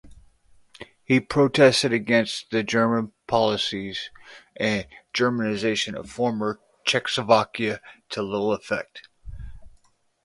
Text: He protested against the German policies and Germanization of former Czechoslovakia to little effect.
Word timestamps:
He 1.03 1.19
protested 1.19 1.93
against 1.93 2.49
the 2.49 2.63
German 2.63 3.13
policies 3.27 4.09
and 4.55 4.87
Germanization 5.13 5.93
of 5.93 6.09
former 6.09 6.59
Czechoslovakia 6.85 7.79
to 8.09 8.23
little 8.23 8.51
effect. 8.51 9.07